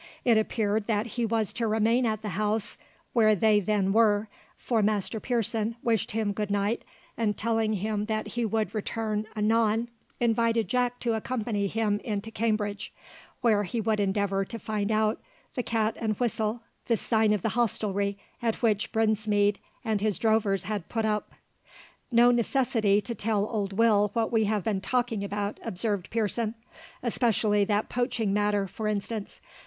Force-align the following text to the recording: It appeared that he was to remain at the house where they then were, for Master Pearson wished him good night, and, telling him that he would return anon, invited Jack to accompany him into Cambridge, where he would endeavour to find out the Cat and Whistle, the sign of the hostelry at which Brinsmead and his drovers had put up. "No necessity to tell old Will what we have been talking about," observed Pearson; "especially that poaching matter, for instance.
It 0.25 0.35
appeared 0.35 0.87
that 0.87 1.05
he 1.05 1.27
was 1.27 1.53
to 1.53 1.67
remain 1.67 2.07
at 2.07 2.23
the 2.23 2.29
house 2.29 2.79
where 3.13 3.35
they 3.35 3.59
then 3.59 3.93
were, 3.93 4.29
for 4.57 4.81
Master 4.81 5.19
Pearson 5.19 5.75
wished 5.83 6.09
him 6.09 6.31
good 6.31 6.49
night, 6.49 6.83
and, 7.17 7.37
telling 7.37 7.73
him 7.73 8.05
that 8.05 8.29
he 8.29 8.43
would 8.43 8.73
return 8.73 9.27
anon, 9.35 9.89
invited 10.19 10.67
Jack 10.67 10.99
to 11.01 11.13
accompany 11.13 11.67
him 11.67 11.99
into 12.03 12.31
Cambridge, 12.31 12.91
where 13.41 13.61
he 13.61 13.79
would 13.79 13.99
endeavour 13.99 14.43
to 14.43 14.57
find 14.57 14.91
out 14.91 15.21
the 15.53 15.61
Cat 15.61 15.95
and 16.01 16.15
Whistle, 16.15 16.61
the 16.87 16.97
sign 16.97 17.31
of 17.31 17.43
the 17.43 17.49
hostelry 17.49 18.17
at 18.41 18.63
which 18.63 18.91
Brinsmead 18.91 19.59
and 19.85 20.01
his 20.01 20.17
drovers 20.17 20.63
had 20.63 20.89
put 20.89 21.05
up. 21.05 21.31
"No 22.11 22.31
necessity 22.31 23.01
to 23.01 23.13
tell 23.13 23.47
old 23.47 23.71
Will 23.73 24.09
what 24.13 24.31
we 24.31 24.45
have 24.45 24.63
been 24.63 24.81
talking 24.81 25.23
about," 25.23 25.59
observed 25.63 26.09
Pearson; 26.09 26.55
"especially 27.03 27.63
that 27.65 27.87
poaching 27.87 28.33
matter, 28.33 28.65
for 28.67 28.87
instance. 28.87 29.39